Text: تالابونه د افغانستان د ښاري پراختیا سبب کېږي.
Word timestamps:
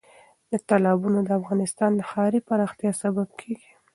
تالابونه 0.69 1.19
د 1.23 1.29
افغانستان 1.39 1.91
د 1.95 2.01
ښاري 2.09 2.39
پراختیا 2.47 2.91
سبب 3.03 3.27
کېږي. 3.41 3.71